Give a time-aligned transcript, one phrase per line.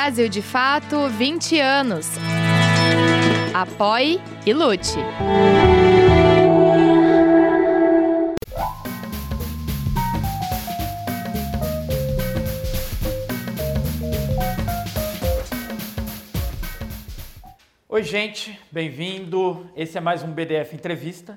[0.00, 2.06] Brasil de Fato 20 anos.
[3.52, 4.96] Apoie e lute.
[17.88, 19.68] Oi, gente, bem-vindo.
[19.74, 21.36] Esse é mais um BDF Entrevista.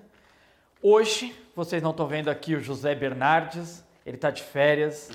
[0.83, 5.09] Hoje, vocês não estão vendo aqui o José Bernardes, ele está de férias,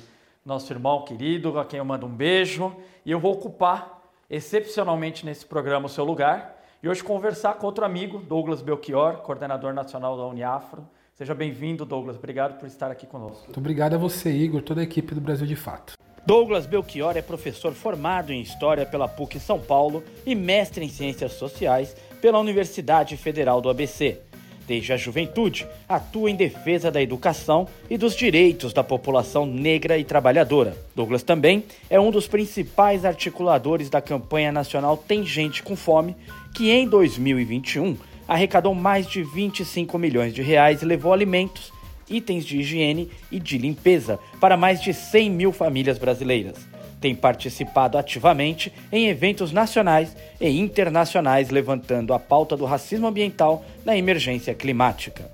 [0.44, 2.76] nosso irmão querido, a quem eu mando um beijo,
[3.06, 7.84] e eu vou ocupar excepcionalmente nesse programa o seu lugar e hoje conversar com outro
[7.84, 10.84] amigo, Douglas Belchior, coordenador nacional da Uniafro.
[11.14, 12.16] Seja bem-vindo, Douglas.
[12.16, 13.44] Obrigado por estar aqui conosco.
[13.44, 15.92] Muito obrigado a você, Igor, toda a equipe do Brasil de Fato.
[16.26, 21.34] Douglas Belchior é professor formado em História pela PUC São Paulo e mestre em Ciências
[21.34, 24.20] Sociais pela Universidade Federal do ABC.
[24.66, 30.04] Desde a juventude, atua em defesa da educação e dos direitos da população negra e
[30.04, 30.76] trabalhadora.
[30.94, 36.16] Douglas também é um dos principais articuladores da campanha nacional Tem Gente com Fome,
[36.54, 41.72] que em 2021 arrecadou mais de 25 milhões de reais e levou alimentos
[42.08, 46.75] itens de higiene e de limpeza para mais de 100 mil famílias brasileiras.
[47.06, 53.96] Tem participado ativamente em eventos nacionais e internacionais levantando a pauta do racismo ambiental na
[53.96, 55.30] emergência climática.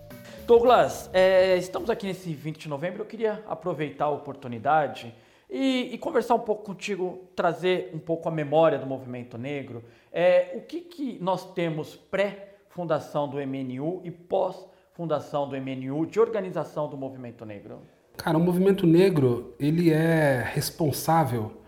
[0.47, 3.01] Douglas, é, estamos aqui nesse 20 de novembro.
[3.01, 5.15] Eu queria aproveitar a oportunidade
[5.49, 9.83] e, e, conversar um pouco contigo, trazer um pouco a memória do movimento negro.
[10.13, 16.21] É, o que, que nós temos pré-fundação do MNU e pós fundação do MNU, de
[16.21, 17.81] organização do movimento negro?
[18.15, 21.62] Cara, o movimento negro, ele é responsável,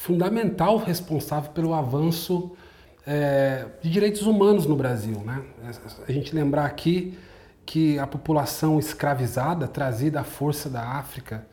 [0.00, 2.52] fundamental responsável pelo avanço
[3.06, 5.20] é, de direitos humanos no Brasil.
[5.26, 5.42] Né?
[6.08, 7.18] A gente lembrar aqui
[7.66, 11.46] que a população escravizada, trazida à força da África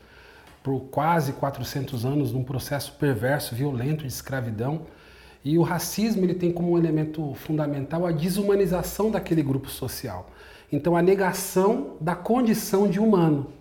[0.64, 4.84] por quase 400 anos num processo perverso, violento de escravidão,
[5.44, 10.32] e o racismo ele tem como um elemento fundamental a desumanização daquele grupo social.
[10.72, 13.57] Então, a negação da condição de humano.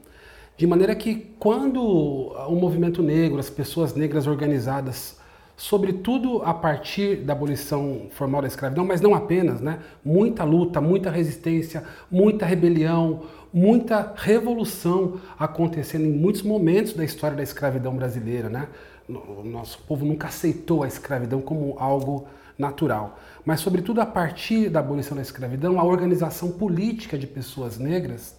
[0.56, 5.18] De maneira que, quando o movimento negro, as pessoas negras organizadas,
[5.54, 9.80] sobretudo a partir da abolição formal da escravidão, mas não apenas, né?
[10.02, 17.42] Muita luta, muita resistência, muita rebelião, muita revolução acontecendo em muitos momentos da história da
[17.42, 18.68] escravidão brasileira, né?
[19.08, 22.26] O nosso povo nunca aceitou a escravidão como algo
[22.58, 23.18] natural.
[23.44, 28.34] Mas, sobretudo, a partir da abolição da escravidão, a organização política de pessoas negras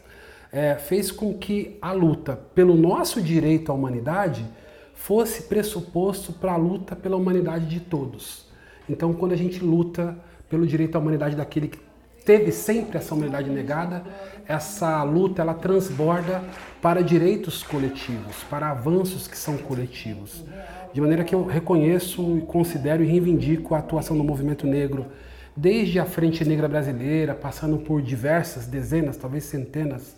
[0.51, 4.45] é, fez com que a luta pelo nosso direito à humanidade
[4.93, 8.47] fosse pressuposto para a luta pela humanidade de todos.
[8.89, 10.17] Então, quando a gente luta
[10.49, 11.79] pelo direito à humanidade daquele que
[12.25, 14.03] teve sempre essa humanidade negada,
[14.45, 16.43] essa luta ela transborda
[16.81, 20.43] para direitos coletivos, para avanços que são coletivos.
[20.93, 25.05] De maneira que eu reconheço, considero e reivindico a atuação do movimento negro,
[25.55, 30.17] desde a Frente Negra Brasileira, passando por diversas dezenas, talvez centenas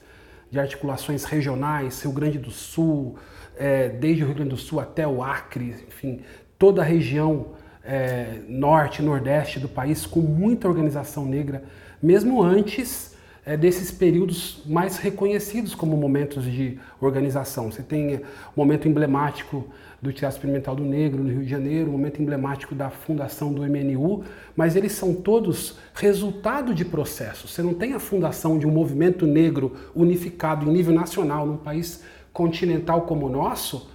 [0.51, 3.17] de articulações regionais, Rio Grande do Sul,
[3.57, 6.21] é, desde o Rio Grande do Sul até o Acre, enfim,
[6.57, 11.63] toda a região é, norte e nordeste do país com muita organização negra,
[12.01, 13.15] mesmo antes
[13.45, 17.71] é, desses períodos mais reconhecidos como momentos de organização.
[17.71, 18.21] Você tem o
[18.55, 19.67] momento emblemático
[20.01, 23.63] do Teatro Experimental do Negro no Rio de Janeiro, um momento emblemático da fundação do
[23.63, 24.23] MNU,
[24.55, 27.51] mas eles são todos resultado de processos.
[27.51, 32.03] Você não tem a fundação de um movimento negro unificado em nível nacional num país
[32.31, 33.89] continental como o nosso,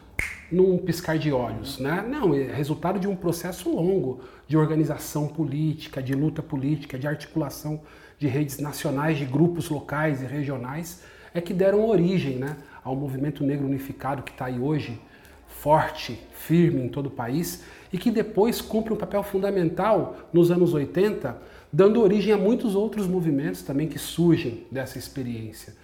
[0.52, 2.04] num piscar de olhos, né?
[2.06, 7.80] Não, é resultado de um processo longo de organização política, de luta política, de articulação
[8.18, 13.42] de redes nacionais, de grupos locais e regionais, é que deram origem, né, ao movimento
[13.42, 15.00] negro unificado que está aí hoje,
[15.64, 20.74] forte, firme em todo o país e que depois cumpre um papel fundamental nos anos
[20.74, 21.40] 80,
[21.72, 25.74] dando origem a muitos outros movimentos também que surgem dessa experiência.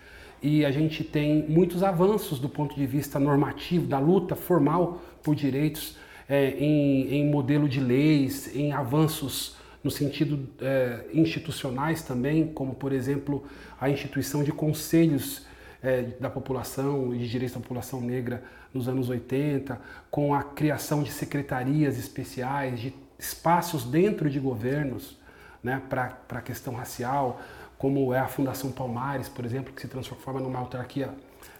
[0.42, 5.34] E a gente tem muitos avanços do ponto de vista normativo, da luta formal por
[5.34, 5.97] direitos,
[6.28, 12.92] é, em, em, modelo de leis, em avanços no sentido é, institucionais também, como por
[12.92, 13.44] exemplo
[13.80, 15.47] a instituição de conselhos
[15.82, 19.80] é, da população e de direitos da população negra nos anos 80,
[20.10, 25.18] com a criação de secretarias especiais, de espaços dentro de governos
[25.62, 27.40] né, para a questão racial,
[27.76, 31.10] como é a Fundação Palmares, por exemplo, que se transforma numa autarquia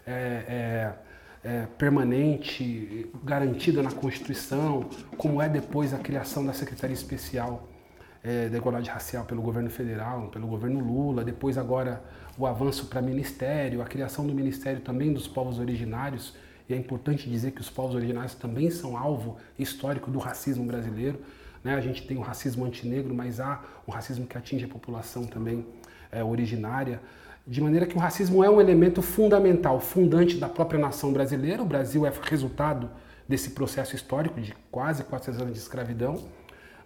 [0.05, 0.93] é, é,
[1.43, 4.87] é, permanente, garantida na Constituição,
[5.17, 7.67] como é depois a criação da Secretaria Especial
[8.23, 12.03] é, da Igualdade Racial pelo governo federal, pelo governo Lula, depois agora
[12.37, 16.35] o avanço para ministério, a criação do Ministério também dos povos originários
[16.71, 21.19] e é importante dizer que os povos originários também são alvo histórico do racismo brasileiro.
[21.61, 21.75] Né?
[21.75, 25.65] A gente tem o racismo antinegro, mas há um racismo que atinge a população também
[26.09, 27.01] é, originária.
[27.45, 31.61] De maneira que o racismo é um elemento fundamental, fundante da própria nação brasileira.
[31.61, 32.89] O Brasil é resultado
[33.27, 36.23] desse processo histórico de quase 400 anos de escravidão,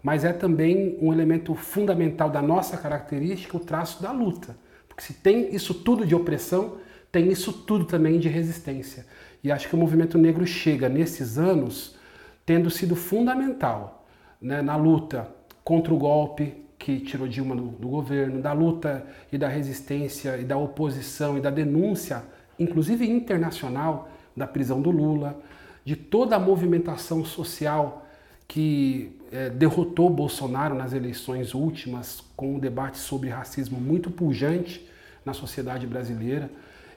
[0.02, 4.58] mas é também um elemento fundamental da nossa característica, o traço da luta.
[4.88, 6.78] Porque se tem isso tudo de opressão,
[7.12, 9.06] tem isso tudo também de resistência.
[9.46, 11.96] E acho que o movimento negro chega nesses anos
[12.44, 14.08] tendo sido fundamental
[14.42, 15.30] né, na luta
[15.64, 20.44] contra o golpe, que tirou Dilma do, do governo, da luta e da resistência e
[20.44, 22.24] da oposição e da denúncia,
[22.58, 25.40] inclusive internacional, da prisão do Lula,
[25.84, 28.04] de toda a movimentação social
[28.48, 34.90] que é, derrotou Bolsonaro nas eleições últimas, com um debate sobre racismo muito pujante
[35.24, 36.50] na sociedade brasileira.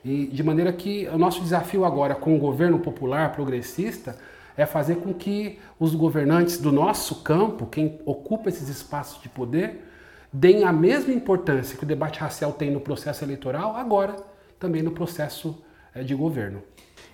[0.04, 4.16] E de maneira que o nosso desafio agora com o governo popular progressista
[4.56, 9.84] é fazer com que os governantes do nosso campo, quem ocupa esses espaços de poder,
[10.32, 14.16] deem a mesma importância que o debate racial tem no processo eleitoral, agora
[14.58, 15.62] também no processo
[15.94, 16.62] é, de governo.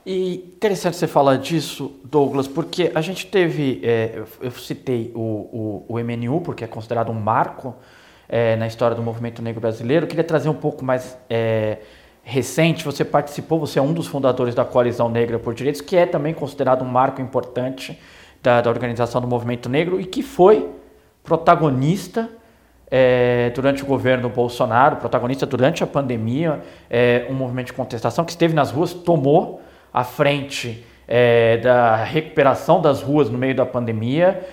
[0.07, 5.87] E interessante você falar disso, Douglas, porque a gente teve, é, eu citei o, o,
[5.89, 7.75] o, MNU, porque é considerado um marco
[8.29, 10.05] é, na história do movimento negro brasileiro.
[10.05, 11.79] Eu queria trazer um pouco mais é,
[12.25, 16.07] recente, você participou, você é um dos fundadores da Coalizão Negra por Direitos, que é
[16.07, 17.99] também considerado um marco importante
[18.43, 20.71] da, da organização do movimento negro e que foi
[21.23, 22.31] protagonista
[22.91, 28.31] é, durante o governo Bolsonaro, protagonista durante a pandemia, é, um movimento de contestação que
[28.31, 29.61] esteve nas ruas, tomou
[29.93, 34.47] a frente é, da recuperação das ruas no meio da pandemia.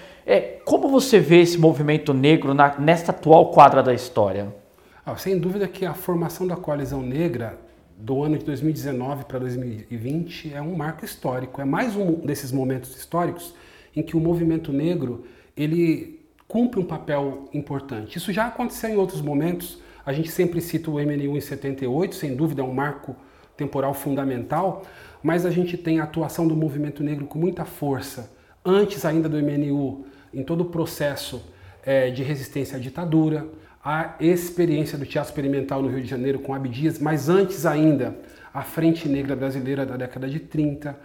[0.64, 4.61] Como você vê esse movimento negro na, nesta atual quadra da história?
[5.04, 7.60] Ah, sem dúvida que a formação da coalizão negra
[7.98, 11.60] do ano de 2019 para 2020 é um marco histórico.
[11.60, 13.56] É mais um desses momentos históricos
[13.96, 15.26] em que o movimento negro
[15.58, 18.20] ele cumpre um papel importante.
[18.20, 19.82] Isso já aconteceu em outros momentos.
[20.06, 23.16] A gente sempre cita o MNU em 78, sem dúvida é um marco
[23.58, 24.84] temporal fundamental,
[25.24, 28.32] mas a gente tem a atuação do movimento negro com muita força
[28.64, 31.44] antes ainda do MNU em todo o processo
[31.84, 33.48] é, de resistência à ditadura
[33.84, 38.16] a experiência do teatro experimental no Rio de Janeiro com Abdias, mas antes ainda
[38.54, 40.98] a Frente Negra Brasileira da década de 30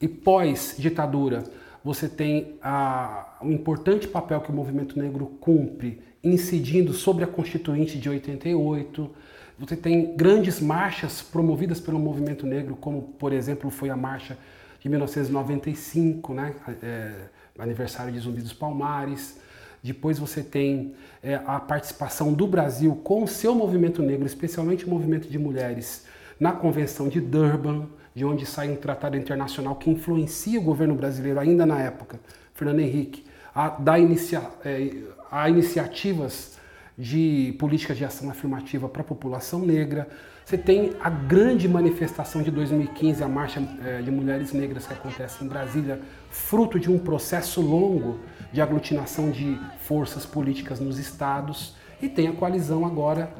[0.00, 1.44] e pós-ditadura
[1.82, 7.98] você tem a, um importante papel que o movimento negro cumpre incidindo sobre a Constituinte
[7.98, 9.10] de 88.
[9.58, 14.36] Você tem grandes marchas promovidas pelo movimento negro, como por exemplo foi a marcha
[14.78, 16.54] de 1995, né?
[16.82, 17.12] É,
[17.58, 19.38] aniversário de Zumbi dos Palmares.
[19.82, 24.90] Depois você tem é, a participação do Brasil com o seu movimento negro, especialmente o
[24.90, 26.04] movimento de mulheres,
[26.38, 31.38] na Convenção de Durban, de onde sai um tratado internacional que influencia o governo brasileiro
[31.38, 32.20] ainda na época,
[32.54, 33.24] Fernando Henrique,
[33.54, 34.92] a inicia, é,
[35.30, 36.59] a iniciativas
[37.00, 40.06] de políticas de ação afirmativa para a população negra.
[40.44, 45.42] Você tem a grande manifestação de 2015, a Marcha é, de Mulheres Negras que acontece
[45.42, 45.98] em Brasília,
[46.28, 48.20] fruto de um processo longo
[48.52, 51.74] de aglutinação de forças políticas nos estados.
[52.02, 53.32] E tem a coalizão agora,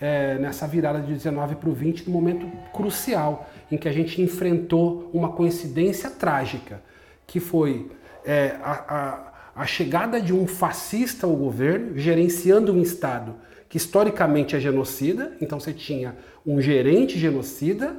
[0.00, 4.20] é, nessa virada de 19 para o 20, no momento crucial, em que a gente
[4.20, 6.82] enfrentou uma coincidência trágica,
[7.28, 7.92] que foi
[8.24, 13.34] é, a, a, a chegada de um fascista ao governo, gerenciando um Estado
[13.68, 17.96] que historicamente é genocida, então você tinha um gerente genocida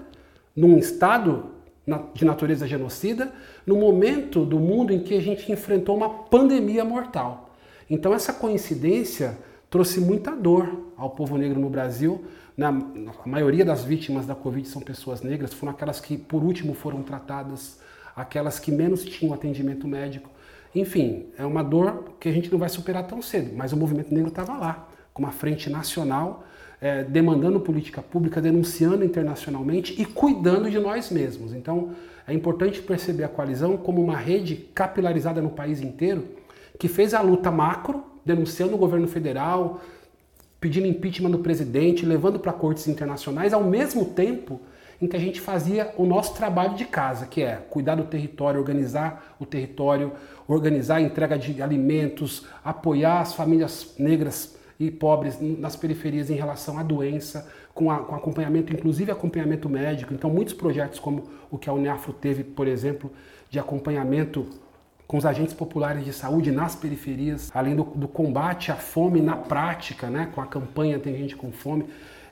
[0.55, 1.51] num Estado
[2.13, 3.31] de natureza genocida,
[3.65, 7.53] no momento do mundo em que a gente enfrentou uma pandemia mortal.
[7.89, 9.37] Então essa coincidência
[9.69, 12.23] trouxe muita dor ao povo negro no Brasil.
[12.55, 16.73] Na, a maioria das vítimas da Covid são pessoas negras, foram aquelas que por último
[16.73, 17.79] foram tratadas,
[18.15, 20.29] aquelas que menos tinham atendimento médico.
[20.75, 24.13] Enfim, é uma dor que a gente não vai superar tão cedo, mas o movimento
[24.13, 26.43] negro estava lá, com uma frente nacional
[26.81, 31.53] é, demandando política pública, denunciando internacionalmente e cuidando de nós mesmos.
[31.53, 31.91] Então,
[32.27, 36.27] é importante perceber a coalizão como uma rede capilarizada no país inteiro,
[36.77, 39.79] que fez a luta macro, denunciando o governo federal,
[40.59, 44.59] pedindo impeachment do presidente, levando para cortes internacionais, ao mesmo tempo
[45.01, 48.59] em que a gente fazia o nosso trabalho de casa, que é cuidar do território,
[48.59, 50.13] organizar o território,
[50.47, 56.77] organizar a entrega de alimentos, apoiar as famílias negras e pobres nas periferias em relação
[56.77, 60.13] à doença, com, a, com acompanhamento, inclusive acompanhamento médico.
[60.13, 63.11] Então, muitos projetos, como o que a Uniafro teve, por exemplo,
[63.49, 64.47] de acompanhamento
[65.07, 69.35] com os agentes populares de saúde nas periferias, além do, do combate à fome na
[69.35, 71.85] prática, né, com a campanha Tem Gente com Fome.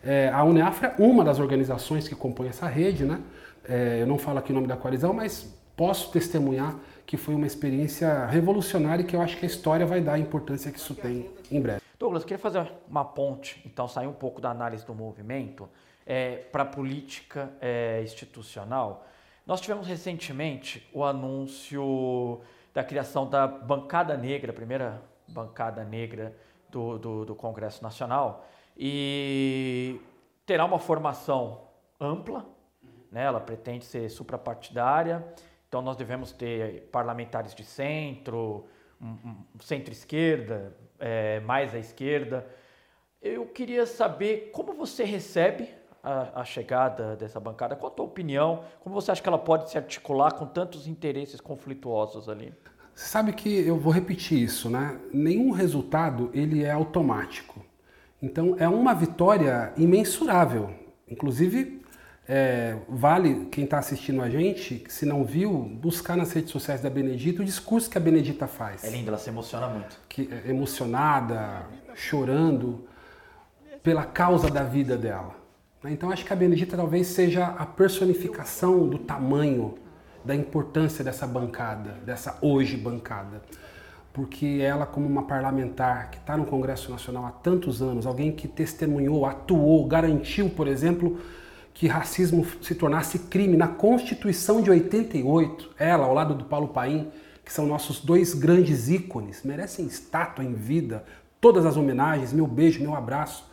[0.03, 3.20] É, a Uniafro é uma das organizações que compõe essa rede, né?
[3.63, 7.45] É, eu não falo aqui o nome da coalizão, mas posso testemunhar que foi uma
[7.45, 11.29] experiência revolucionária que eu acho que a história vai dar a importância que isso tem
[11.51, 11.81] em breve.
[12.00, 15.69] Douglas, queria fazer uma ponte, então sair um pouco da análise do movimento
[16.05, 19.05] é, para a política é, institucional.
[19.45, 22.41] Nós tivemos recentemente o anúncio
[22.74, 26.36] da criação da bancada negra, a primeira bancada negra
[26.69, 30.01] do, do, do Congresso Nacional, e
[30.45, 31.62] terá uma formação
[32.00, 32.45] ampla,
[33.12, 33.24] né?
[33.24, 35.24] ela pretende ser suprapartidária,
[35.73, 38.67] então nós devemos ter parlamentares de centro,
[39.59, 42.45] centro-esquerda, é, mais à esquerda.
[43.19, 45.67] Eu queria saber como você recebe
[46.03, 49.71] a, a, chegada dessa bancada, qual a tua opinião, como você acha que ela pode
[49.71, 52.53] se articular com tantos interesses conflituosos ali?
[52.93, 55.01] Você sabe que eu vou repetir isso, né?
[55.11, 57.65] Nenhum resultado ele é automático.
[58.21, 60.69] Então é uma vitória imensurável.
[61.07, 61.82] Inclusive
[62.27, 66.89] é, vale quem está assistindo a gente, se não viu, buscar nas redes sociais da
[66.89, 68.83] Benedita o discurso que a Benedita faz.
[68.83, 69.99] É linda, ela se emociona muito.
[70.07, 71.63] Que, é, emocionada,
[71.93, 72.87] chorando
[73.81, 75.35] pela causa da vida dela.
[75.85, 79.75] Então acho que a Benedita talvez seja a personificação do tamanho,
[80.23, 83.41] da importância dessa bancada, dessa hoje bancada.
[84.13, 88.47] Porque ela, como uma parlamentar que está no Congresso Nacional há tantos anos, alguém que
[88.47, 91.19] testemunhou, atuou, garantiu, por exemplo,
[91.73, 97.11] que racismo se tornasse crime na Constituição de 88, ela ao lado do Paulo Paim,
[97.43, 101.03] que são nossos dois grandes ícones, merecem estátua em vida,
[101.41, 103.49] todas as homenagens, meu beijo, meu abraço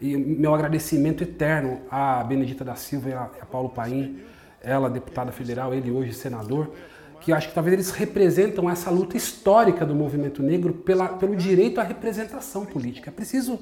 [0.00, 4.18] e meu agradecimento eterno à Benedita da Silva e a, a Paulo Paim,
[4.62, 6.72] ela deputada federal, ele hoje senador,
[7.20, 11.80] que acho que talvez eles representam essa luta histórica do movimento negro pela, pelo direito
[11.80, 13.10] à representação política.
[13.10, 13.60] É preciso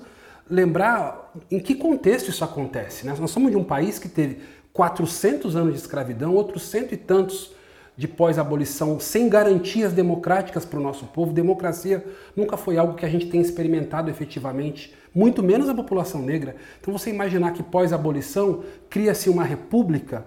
[0.51, 3.07] lembrar em que contexto isso acontece.
[3.07, 3.15] Né?
[3.19, 4.39] Nós somos de um país que teve
[4.73, 7.53] 400 anos de escravidão, outros cento e tantos
[7.97, 11.33] de pós-abolição, sem garantias democráticas para o nosso povo.
[11.33, 12.05] Democracia
[12.37, 16.55] nunca foi algo que a gente tenha experimentado efetivamente, muito menos a população negra.
[16.81, 20.25] Então você imaginar que pós-abolição cria-se uma república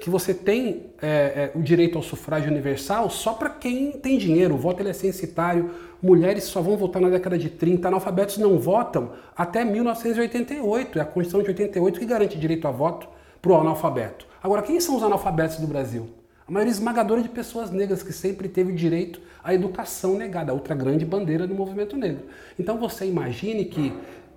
[0.00, 4.54] que você tem é, é, o direito ao sufrágio universal só para quem tem dinheiro.
[4.54, 5.70] O voto ele é censitário,
[6.04, 10.98] mulheres só vão votar na década de 30, analfabetos não votam até 1988.
[10.98, 13.08] É a Constituição de 88 que garante direito a voto
[13.40, 14.26] para o analfabeto.
[14.42, 16.08] Agora, quem são os analfabetos do Brasil?
[16.46, 21.06] A maioria esmagadora de pessoas negras que sempre teve direito à educação negada, outra grande
[21.06, 22.26] bandeira do movimento negro.
[22.58, 23.94] Então você imagine que,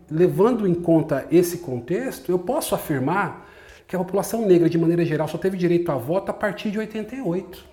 [0.09, 3.45] levando em conta esse contexto, eu posso afirmar
[3.85, 6.79] que a população negra, de maneira geral, só teve direito a voto a partir de
[6.79, 7.65] 88.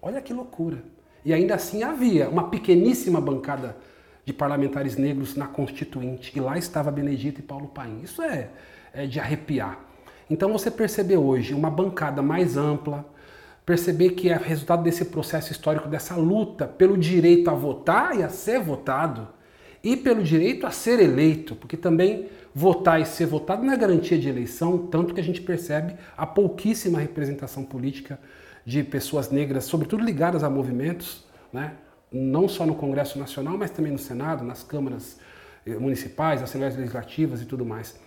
[0.00, 0.78] Olha que loucura.
[1.24, 3.76] E ainda assim havia uma pequeníssima bancada
[4.24, 6.32] de parlamentares negros na Constituinte.
[6.36, 8.00] E lá estava Benedito e Paulo Paim.
[8.02, 8.48] Isso é,
[8.92, 9.78] é de arrepiar.
[10.28, 13.04] Então você percebe hoje uma bancada mais ampla,
[13.66, 18.28] perceber que é resultado desse processo histórico, dessa luta pelo direito a votar e a
[18.28, 19.28] ser votado,
[19.84, 24.18] e pelo direito a ser eleito, porque também votar e ser votado não é garantia
[24.18, 28.18] de eleição, tanto que a gente percebe a pouquíssima representação política
[28.64, 31.74] de pessoas negras, sobretudo ligadas a movimentos, né?
[32.12, 35.18] não só no Congresso Nacional, mas também no Senado, nas câmaras
[35.66, 37.98] eh, municipais, assembleias legislativas e tudo mais.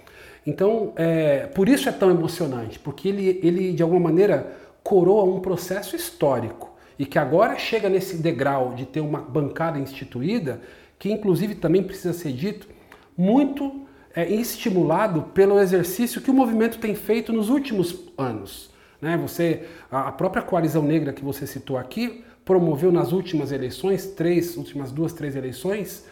[0.46, 5.40] Então, é, por isso é tão emocionante, porque ele, ele de alguma maneira coroa um
[5.40, 10.62] processo histórico e que agora chega nesse degrau de ter uma bancada instituída,
[11.00, 12.68] que inclusive também precisa ser dito,
[13.18, 13.86] muito
[14.16, 18.70] é, estimulado pelo exercício que o movimento tem feito nos últimos anos.
[19.02, 19.18] Né?
[19.18, 24.92] Você, a própria coalizão negra que você citou aqui promoveu nas últimas eleições, três, últimas
[24.92, 26.06] duas, três eleições,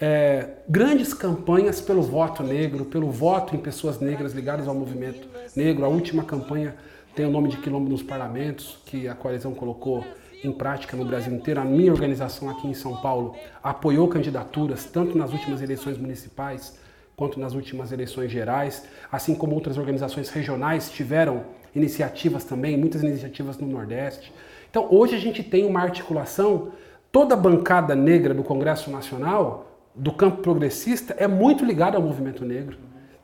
[0.00, 5.26] é, grandes campanhas pelo voto negro, pelo voto em pessoas negras ligadas ao movimento
[5.56, 5.84] negro.
[5.84, 6.76] A última campanha
[7.16, 10.04] tem o nome de Quilombo nos Parlamentos, que a coalizão colocou
[10.44, 11.60] em prática no Brasil inteiro.
[11.60, 16.78] A minha organização aqui em São Paulo apoiou candidaturas, tanto nas últimas eleições municipais
[17.16, 21.42] quanto nas últimas eleições gerais, assim como outras organizações regionais tiveram
[21.78, 24.32] iniciativas também, muitas iniciativas no Nordeste.
[24.70, 26.72] Então, hoje a gente tem uma articulação,
[27.10, 32.44] toda a bancada negra do Congresso Nacional, do campo progressista, é muito ligada ao movimento
[32.44, 32.76] negro.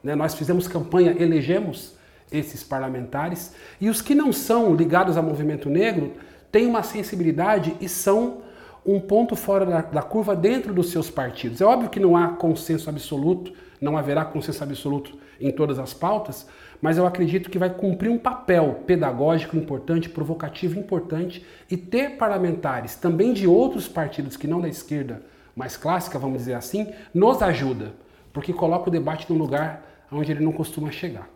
[0.02, 0.14] Né?
[0.14, 1.94] Nós fizemos campanha, elegemos
[2.32, 6.12] esses parlamentares, e os que não são ligados ao movimento negro
[6.50, 8.42] têm uma sensibilidade e são
[8.86, 11.60] um ponto fora da, da curva dentro dos seus partidos.
[11.60, 13.52] É óbvio que não há consenso absoluto
[13.84, 16.48] não haverá consenso absoluto em todas as pautas,
[16.80, 22.96] mas eu acredito que vai cumprir um papel pedagógico importante, provocativo importante e ter parlamentares
[22.96, 25.22] também de outros partidos que não da esquerda
[25.54, 27.92] mais clássica, vamos dizer assim, nos ajuda,
[28.32, 31.28] porque coloca o debate num lugar onde ele não costuma chegar.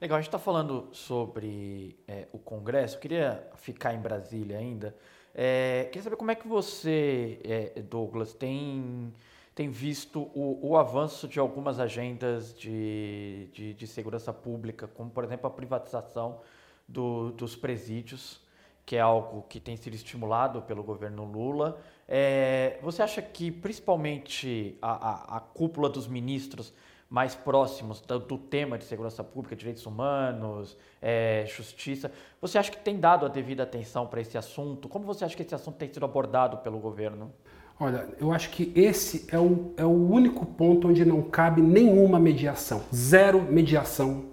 [0.00, 2.96] Legal, a gente está falando sobre é, o Congresso.
[2.96, 4.94] Eu queria ficar em Brasília ainda.
[5.40, 9.14] É, queria saber como é que você, é, Douglas, tem,
[9.54, 15.22] tem visto o, o avanço de algumas agendas de, de, de, segurança pública, como, por
[15.22, 16.40] exemplo, a privatização
[16.88, 18.40] do, dos presídios,
[18.84, 21.80] que é algo que tem sido estimulado pelo governo Lula.
[22.08, 26.74] É, você acha que, principalmente, a, a, a cúpula dos ministros
[27.08, 32.12] mais próximos do, do, tema de segurança pública, direitos humanos, é, justiça.
[32.40, 34.88] Você acha que tem dado a devida atenção para esse assunto?
[34.88, 37.32] Como você acha que esse assunto tem sido abordado pelo governo?
[37.80, 42.18] Olha, eu acho que esse é o, é o único ponto onde não cabe nenhuma
[42.18, 44.26] mediação, zero mediação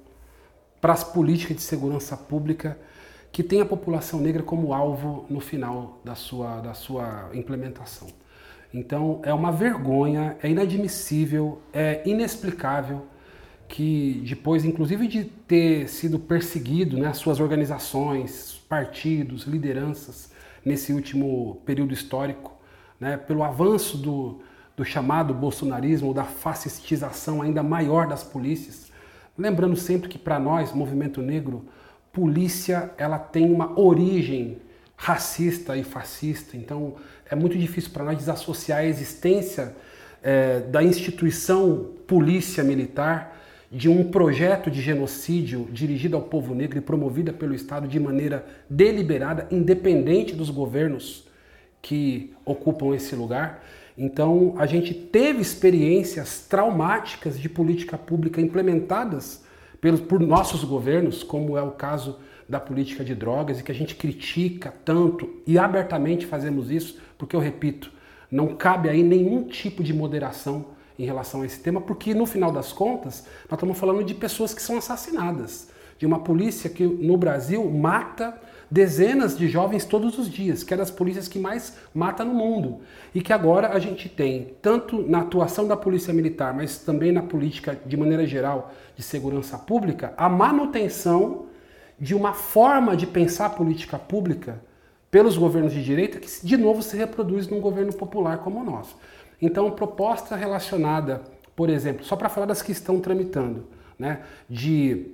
[0.82, 2.78] para as políticas de segurança pública
[3.32, 8.08] que tem a população negra como alvo no final da sua, da sua implementação.
[8.76, 13.06] Então é uma vergonha, é inadmissível, é inexplicável
[13.70, 20.30] que depois, inclusive de ter sido perseguido, né, suas organizações, partidos, lideranças
[20.64, 22.54] nesse último período histórico,
[23.00, 24.42] né, pelo avanço do,
[24.76, 28.92] do chamado bolsonarismo, da fascistização ainda maior das polícias.
[29.38, 31.66] Lembrando sempre que para nós, movimento negro,
[32.12, 34.58] polícia ela tem uma origem
[34.96, 36.56] racista e fascista.
[36.58, 36.96] Então
[37.30, 39.76] é muito difícil para nós desassociar a existência
[40.24, 43.36] é, da instituição polícia militar
[43.72, 48.46] de um projeto de genocídio dirigido ao povo negro e promovida pelo Estado de maneira
[48.70, 51.28] deliberada, independente dos governos
[51.82, 53.64] que ocupam esse lugar.
[53.98, 59.44] Então, a gente teve experiências traumáticas de política pública implementadas
[59.80, 63.76] pelos, por nossos governos, como é o caso da política de drogas e que a
[63.76, 67.92] gente critica tanto e abertamente fazemos isso, porque eu repito,
[68.32, 70.66] não cabe aí nenhum tipo de moderação
[70.98, 74.54] em relação a esse tema, porque no final das contas, nós estamos falando de pessoas
[74.54, 80.30] que são assassinadas, de uma polícia que no Brasil mata dezenas de jovens todos os
[80.30, 82.82] dias, que é das polícias que mais mata no mundo.
[83.14, 87.22] E que agora a gente tem, tanto na atuação da Polícia Militar, mas também na
[87.22, 91.46] política de maneira geral de segurança pública, a manutenção
[92.00, 94.62] de uma forma de pensar política pública
[95.10, 98.98] pelos governos de direita que, de novo, se reproduz num governo popular como o nosso.
[99.42, 101.24] Então, proposta relacionada,
[101.56, 105.08] por exemplo, só para falar das que estão tramitando, né, de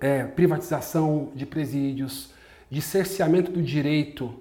[0.00, 2.30] é, privatização de presídios,
[2.70, 4.34] de cerceamento do direito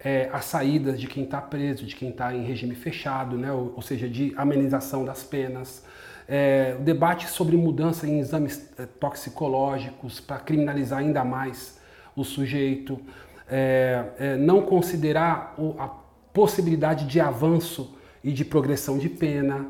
[0.00, 3.74] é, à saída de quem está preso, de quem está em regime fechado, né, ou,
[3.76, 5.84] ou seja, de amenização das penas,
[6.28, 11.80] é, o debate sobre mudança em exames é, toxicológicos para criminalizar ainda mais
[12.14, 13.00] o sujeito,
[13.48, 15.88] é, é, não considerar o, a
[16.32, 19.68] possibilidade de avanço e de progressão de pena,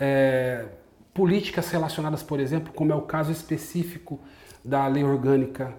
[0.00, 0.64] é,
[1.12, 4.18] políticas relacionadas, por exemplo, como é o caso específico
[4.64, 5.74] da lei orgânica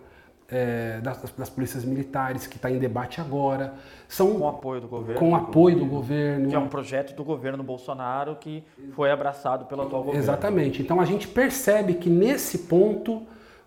[0.52, 3.74] é, das, das, polícias militares, que está em debate agora.
[4.08, 5.20] São, com apoio do governo.
[5.20, 6.50] Com apoio do governo.
[6.50, 10.24] Que é um projeto do governo Bolsonaro que foi abraçado pelo atual governo.
[10.24, 10.82] Exatamente.
[10.82, 13.24] Então a gente percebe que nesse ponto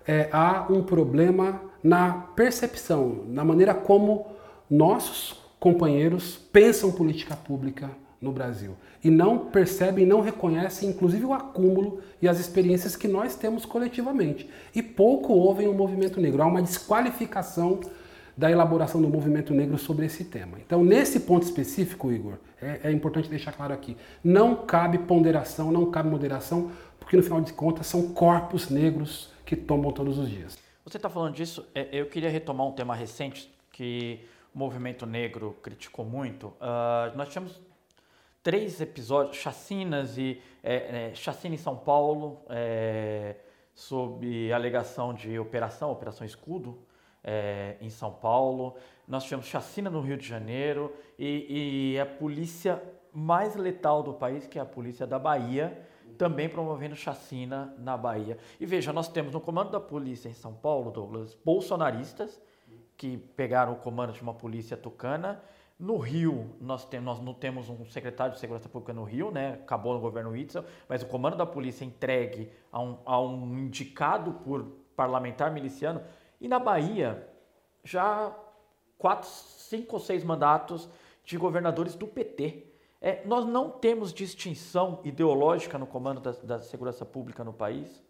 [0.07, 4.27] é, há um problema na percepção, na maneira como
[4.71, 7.91] nossos companheiros pensam política pública
[8.25, 13.37] no Brasil e não percebem, não reconhecem, inclusive, o acúmulo e as experiências que nós
[13.37, 14.49] temos coletivamente.
[14.75, 16.43] E pouco ouvem o movimento negro.
[16.43, 17.81] Há uma desqualificação
[18.37, 20.59] da elaboração do movimento negro sobre esse tema.
[20.59, 25.91] Então, nesse ponto específico, Igor, é, é importante deixar claro aqui: não cabe ponderação, não
[25.91, 30.59] cabe moderação, porque no final de contas são corpos negros que tombam todos os dias.
[30.85, 34.21] Você está falando disso, é, eu queria retomar um tema recente que
[34.55, 36.49] o movimento negro criticou muito.
[36.49, 37.61] Uh, nós tivemos
[38.45, 43.37] três episódios, chacinas e é, é, chacina em São Paulo, é,
[43.75, 46.79] sob alegação de operação, Operação Escudo,
[47.25, 48.77] é, em São Paulo.
[49.09, 52.83] Nós tivemos chacina no Rio de Janeiro e, e, a polícia
[53.15, 55.81] mais letal do país, que é a polícia da Bahia,
[56.19, 58.37] também promovendo chacina na Bahia.
[58.61, 62.43] E veja, nós temos no comando da polícia em São Paulo, Douglas, bolsonaristas
[62.95, 65.43] que pegaram o comando de uma polícia tucana
[65.85, 69.53] no Rio, nós, tem, nós não temos um secretário de Segurança Pública no Rio, né?
[69.63, 74.33] acabou no governo Witzel, mas o comando da polícia entregue a um, a um indicado
[74.33, 74.65] por
[74.97, 76.01] parlamentar miliciano.
[76.41, 77.29] E na Bahia,
[77.85, 78.35] já
[78.97, 80.89] quatro, cinco ou seis mandatos
[81.23, 82.67] de governadores do PT.
[82.99, 88.03] É, nós não temos distinção ideológica no comando da, da segurança pública no país?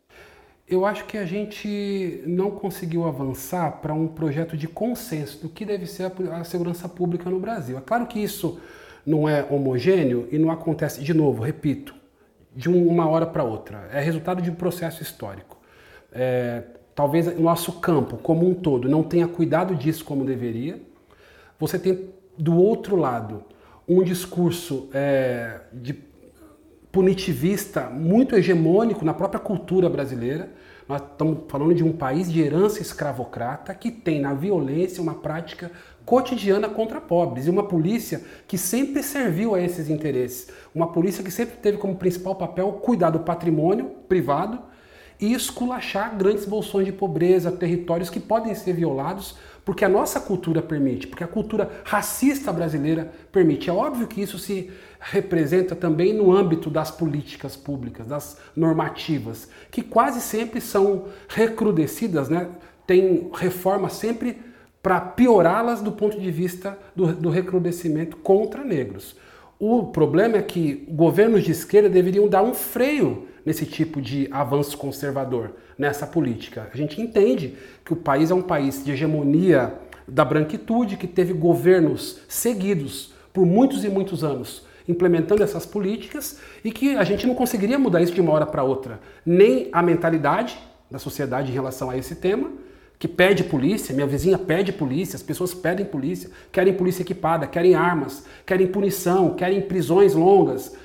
[0.66, 5.64] Eu acho que a gente não conseguiu avançar para um projeto de consenso do que
[5.64, 7.76] deve ser a, segurança pública no Brasil.
[7.76, 8.58] É claro que isso
[9.04, 11.94] não é homogêneo e não acontece, de novo, repito,
[12.56, 13.88] de uma hora para outra.
[13.92, 15.58] É resultado de um processo histórico.
[16.10, 16.62] É,
[16.94, 20.80] talvez o nosso campo como um todo não tenha cuidado disso como deveria.
[21.58, 23.44] Você tem do outro lado
[23.86, 25.92] um discurso é, de
[26.94, 30.48] punitivista muito hegemônico na própria cultura brasileira.
[30.88, 35.72] Nós estamos falando de um país de herança escravocrata que tem na violência uma prática
[36.04, 40.50] cotidiana contra pobres e uma polícia que sempre serviu a esses interesses.
[40.72, 44.60] Uma polícia que sempre teve como principal papel cuidar do patrimônio privado
[45.20, 50.60] e esculachar grandes bolsões de pobreza, territórios que podem ser violados porque a nossa cultura
[50.60, 53.70] permite, porque a cultura racista brasileira permite.
[53.70, 59.82] É óbvio que isso se representa também no âmbito das políticas públicas, das normativas, que
[59.82, 62.48] quase sempre são recrudescidas, né?
[62.86, 64.38] tem reforma sempre
[64.82, 69.16] para piorá-las do ponto de vista do, do recrudescimento contra negros.
[69.58, 74.76] O problema é que governos de esquerda deveriam dar um freio nesse tipo de avanço
[74.76, 76.68] conservador, nessa política.
[76.72, 79.74] A gente entende que o país é um país de hegemonia
[80.06, 86.70] da branquitude, que teve governos seguidos por muitos e muitos anos implementando essas políticas e
[86.70, 89.00] que a gente não conseguiria mudar isso de uma hora para outra.
[89.24, 90.58] Nem a mentalidade
[90.90, 92.50] da sociedade em relação a esse tema,
[92.98, 97.74] que pede polícia, minha vizinha pede polícia, as pessoas pedem polícia, querem polícia equipada, querem
[97.74, 100.76] armas, querem punição, querem prisões longas.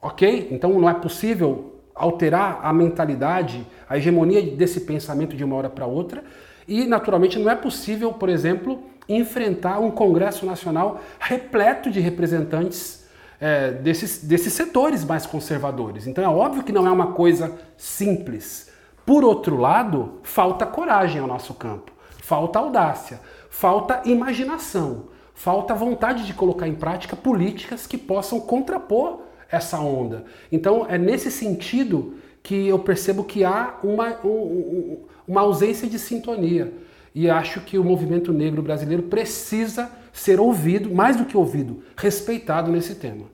[0.00, 0.48] Ok?
[0.50, 5.86] Então não é possível alterar a mentalidade, a hegemonia desse pensamento de uma hora para
[5.86, 6.22] outra.
[6.66, 13.04] E, naturalmente, não é possível, por exemplo, enfrentar um Congresso Nacional repleto de representantes
[13.40, 16.06] é, desses, desses setores mais conservadores.
[16.06, 18.70] Então, é óbvio que não é uma coisa simples.
[19.04, 21.90] Por outro lado, falta coragem ao nosso campo,
[22.22, 29.80] falta audácia, falta imaginação, falta vontade de colocar em prática políticas que possam contrapor essa
[29.80, 30.24] onda.
[30.50, 36.72] Então é nesse sentido que eu percebo que há uma, um, uma ausência de sintonia.
[37.14, 42.70] E acho que o movimento negro brasileiro precisa ser ouvido, mais do que ouvido, respeitado
[42.70, 43.26] nesse tema.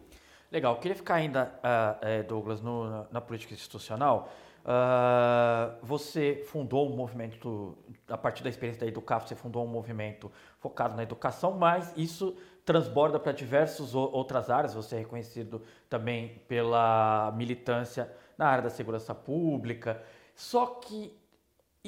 [0.50, 4.33] Legal, queria ficar ainda, uh, Douglas, no, na, política institucional.
[4.64, 7.76] Uh, você fundou um movimento,
[8.09, 12.37] a partir da experiência da Educaf, você fundou um movimento focado na educação, mas isso
[12.66, 14.74] transborda para diversas outras áreas.
[14.74, 20.02] Você é reconhecido também pela militância na área da segurança pública.
[20.35, 21.16] Só que,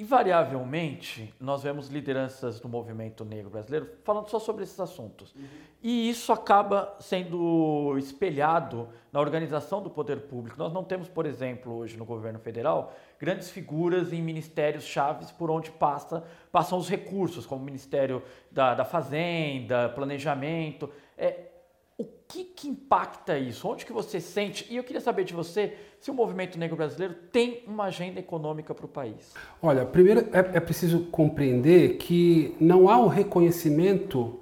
[0.01, 5.35] invariavelmente, nós vemos lideranças do movimento negro brasileiro falando só sobre esses assuntos.
[5.35, 5.45] Uhum.
[5.83, 10.59] E isso acaba sendo espelhado na organização do poder público.
[10.59, 15.51] Nós não temos, por exemplo, hoje no governo federal, grandes figuras em ministérios chaves por
[15.51, 20.91] onde passa, passam os recursos, como o Ministério da, da Fazenda, Planejamento.
[22.29, 23.67] Que, que impacta isso?
[23.67, 24.67] Onde que você sente?
[24.71, 28.75] E eu queria saber de você se o movimento negro brasileiro tem uma agenda econômica
[28.75, 29.35] para o país.
[29.63, 34.39] Olha, primeiro é, é preciso compreender que não há o reconhecimento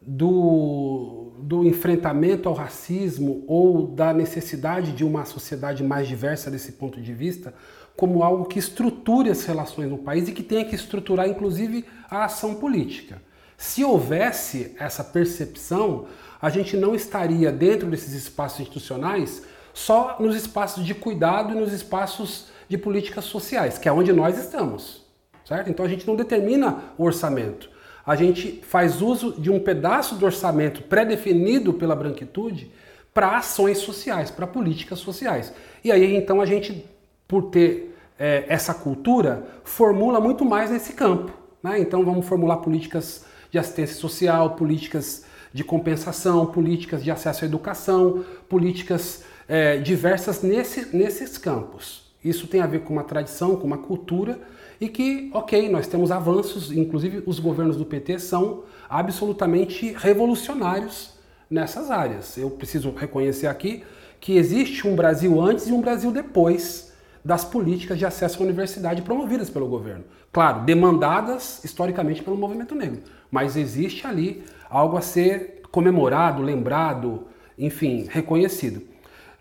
[0.00, 7.00] do, do enfrentamento ao racismo ou da necessidade de uma sociedade mais diversa desse ponto
[7.00, 7.52] de vista
[7.96, 12.26] como algo que estruture as relações no país e que tenha que estruturar, inclusive, a
[12.26, 13.22] ação política.
[13.56, 16.06] Se houvesse essa percepção,
[16.40, 19.42] a gente não estaria dentro desses espaços institucionais
[19.72, 24.38] só nos espaços de cuidado e nos espaços de políticas sociais, que é onde nós
[24.38, 25.02] estamos,
[25.44, 25.70] certo?
[25.70, 27.70] Então a gente não determina o orçamento.
[28.04, 32.70] A gente faz uso de um pedaço do orçamento pré-definido pela branquitude
[33.12, 35.52] para ações sociais, para políticas sociais.
[35.82, 36.84] E aí então a gente
[37.26, 41.32] por ter é, essa cultura, formula muito mais nesse campo.
[41.62, 41.80] Né?
[41.80, 48.24] Então vamos formular políticas de assistência social, políticas de compensação, políticas de acesso à educação,
[48.48, 52.06] políticas é, diversas nesse, nesses campos.
[52.24, 54.38] Isso tem a ver com uma tradição, com uma cultura
[54.80, 61.12] e que, ok, nós temos avanços, inclusive os governos do PT são absolutamente revolucionários
[61.50, 62.36] nessas áreas.
[62.36, 63.84] Eu preciso reconhecer aqui
[64.20, 66.92] que existe um Brasil antes e um Brasil depois
[67.24, 70.04] das políticas de acesso à universidade promovidas pelo governo.
[70.32, 77.26] Claro, demandadas historicamente pelo movimento negro, mas existe ali algo a ser comemorado, lembrado,
[77.58, 78.82] enfim, reconhecido.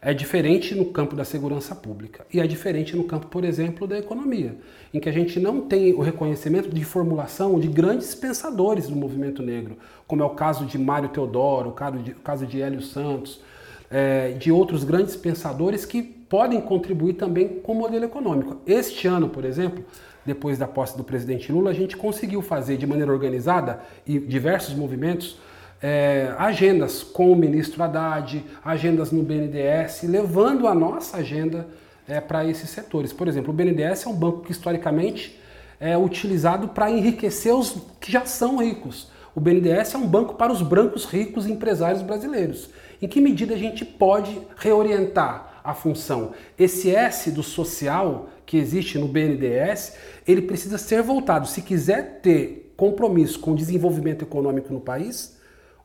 [0.01, 3.97] É diferente no campo da segurança pública e é diferente no campo, por exemplo, da
[3.97, 4.55] economia,
[4.93, 9.41] em que a gente não tem o reconhecimento de formulação de grandes pensadores do movimento
[9.41, 13.41] negro, como é o caso de Mário Teodoro, o caso de, Hélio Santos,
[13.89, 18.57] é, de outros grandes pensadores que podem contribuir também com o modelo econômico.
[18.67, 19.83] Este ano, por exemplo,
[20.25, 24.73] depois da posse do presidente Lula, a gente conseguiu fazer de maneira organizada e diversos
[24.73, 25.37] movimentos
[25.81, 31.67] é, agendas com o ministro Haddad, agendas no BNDES, levando a nossa agenda
[32.07, 33.13] é, para esses setores.
[33.13, 35.39] Por exemplo, o BNDES é um banco que historicamente
[35.79, 39.11] é utilizado para enriquecer os que já são ricos.
[39.35, 42.69] O BNDES é um banco para os brancos ricos empresários brasileiros.
[43.01, 46.31] Em que medida a gente pode reorientar a função?
[46.57, 49.95] Esse S do social que existe no BNDES,
[50.27, 51.47] ele precisa ser voltado.
[51.47, 55.39] Se quiser ter compromisso com o desenvolvimento econômico no país,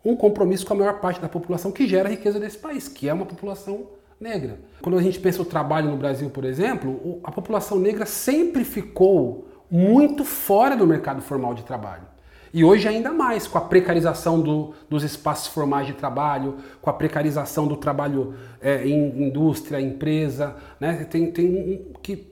[0.05, 3.09] um compromisso com a maior parte da população que gera a riqueza desse país, que
[3.09, 3.87] é uma população
[4.18, 4.59] negra.
[4.83, 9.49] Quando a gente pensa o trabalho no Brasil, por exemplo, a população negra sempre ficou
[9.70, 12.11] muito fora do mercado formal de trabalho.
[12.53, 16.92] E hoje ainda mais, com a precarização do, dos espaços formais de trabalho, com a
[16.92, 21.07] precarização do trabalho é, em indústria, empresa, né?
[21.09, 22.29] tem, tem que,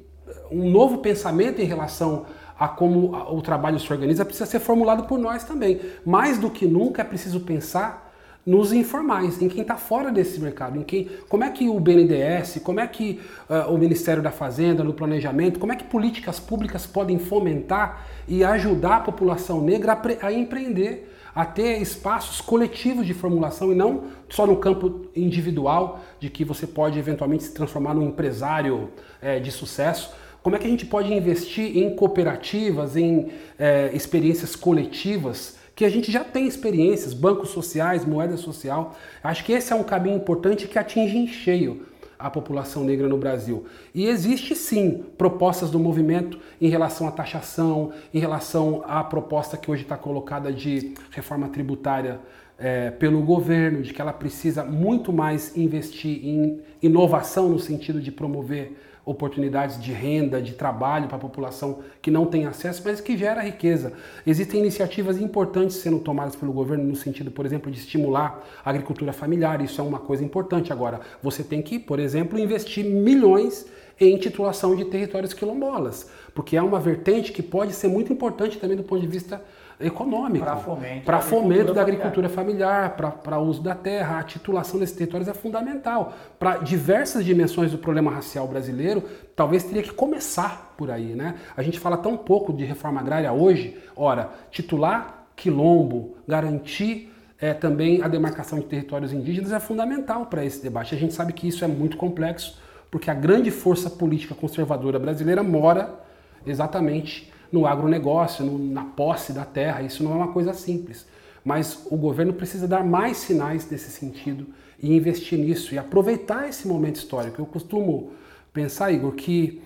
[0.50, 2.26] um novo pensamento em relação
[2.58, 5.80] a como o trabalho se organiza precisa ser formulado por nós também.
[6.04, 8.08] Mais do que nunca é preciso pensar
[8.48, 12.60] nos informais, em quem está fora desse mercado, em quem, como é que o BNDES,
[12.64, 16.86] como é que uh, o Ministério da Fazenda, no planejamento, como é que políticas públicas
[16.86, 23.14] podem fomentar e ajudar a população negra a, a empreender, a ter espaços coletivos de
[23.14, 28.08] formulação e não só no campo individual, de que você pode eventualmente se transformar num
[28.08, 28.88] empresário
[29.22, 30.10] é, de sucesso.
[30.42, 35.88] Como é que a gente pode investir em cooperativas, em é, experiências coletivas que a
[35.88, 38.96] gente já tem experiências, bancos sociais, moeda social.
[39.22, 41.86] Acho que esse é um caminho importante que atinge em cheio
[42.18, 43.64] a população negra no Brasil.
[43.94, 49.70] E existe sim propostas do movimento em relação à taxação, em relação à proposta que
[49.70, 52.18] hoje está colocada de reforma tributária
[52.58, 58.10] é, pelo governo, de que ela precisa muito mais investir em inovação no sentido de
[58.10, 58.76] promover
[59.08, 63.40] oportunidades de renda, de trabalho para a população que não tem acesso, mas que gera
[63.40, 63.94] riqueza.
[64.26, 69.10] Existem iniciativas importantes sendo tomadas pelo governo no sentido, por exemplo, de estimular a agricultura
[69.14, 69.62] familiar.
[69.62, 70.74] Isso é uma coisa importante.
[70.74, 73.66] Agora, você tem que, por exemplo, investir milhões
[73.98, 78.76] em titulação de territórios quilombolas, porque é uma vertente que pode ser muito importante também
[78.76, 79.42] do ponto de vista
[79.80, 80.44] econômico.
[80.44, 84.18] Para fomento, pra fomento da agricultura familiar, para uso da terra.
[84.18, 86.12] A titulação desses territórios é fundamental.
[86.38, 89.02] Para diversas dimensões do problema racial brasileiro,
[89.36, 91.14] talvez teria que começar por aí.
[91.14, 91.34] Né?
[91.56, 93.78] A gente fala tão pouco de reforma agrária hoje.
[93.96, 100.60] Ora, titular quilombo, garantir é, também a demarcação de territórios indígenas é fundamental para esse
[100.60, 100.94] debate.
[100.94, 102.58] A gente sabe que isso é muito complexo,
[102.90, 106.00] porque a grande força política conservadora brasileira mora
[106.44, 109.82] exatamente no agronegócio, no, na posse da terra.
[109.82, 111.06] Isso não é uma coisa simples.
[111.44, 114.46] Mas o governo precisa dar mais sinais nesse sentido
[114.82, 117.40] e investir nisso e aproveitar esse momento histórico.
[117.40, 118.12] Eu costumo
[118.52, 119.62] pensar, Igor, que,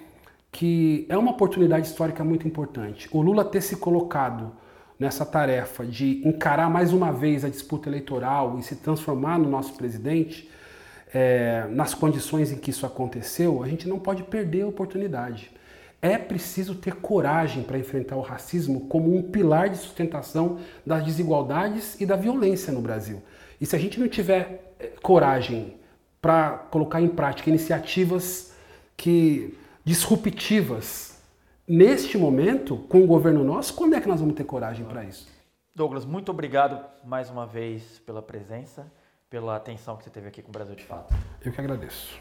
[0.51, 3.09] que é uma oportunidade histórica muito importante.
[3.13, 4.53] O Lula ter se colocado
[4.99, 9.75] nessa tarefa de encarar mais uma vez a disputa eleitoral e se transformar no nosso
[9.75, 10.49] presidente,
[11.13, 15.51] é, nas condições em que isso aconteceu, a gente não pode perder a oportunidade.
[16.03, 22.01] É preciso ter coragem para enfrentar o racismo como um pilar de sustentação das desigualdades
[22.01, 23.23] e da violência no Brasil.
[23.61, 25.77] E se a gente não tiver eh, coragem
[26.21, 28.53] para colocar em prática iniciativas
[28.97, 31.23] que disruptivas
[31.69, 35.29] neste momento com o governo nosso, quando é que nós vamos ter coragem para isso?
[35.73, 38.93] Douglas, muito obrigado mais uma vez pela presença,
[39.31, 41.15] pela atenção que você teve aqui com o Brasil de Fato.
[41.45, 42.19] Eu que agradeço.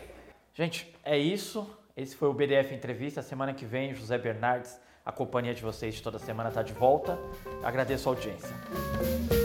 [0.54, 1.68] Gente, é isso.
[1.96, 3.22] Esse foi o BDF Entrevista.
[3.22, 7.18] Semana que vem, José Bernardes, a companhia de vocês toda semana, está de volta.
[7.64, 9.41] Agradeço a audiência.